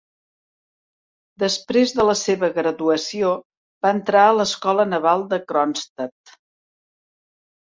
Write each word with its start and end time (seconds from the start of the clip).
Després 1.43 1.91
de 1.99 2.05
la 2.07 2.15
seva 2.21 2.49
graduació, 2.57 3.29
va 3.87 3.93
entrar 3.97 4.25
a 4.31 4.35
l'escola 4.39 4.87
naval 4.95 5.25
de 5.35 5.41
Kronstadt. 5.53 6.35